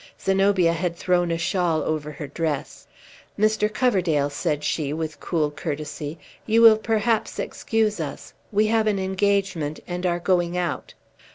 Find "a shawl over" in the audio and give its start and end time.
1.29-2.13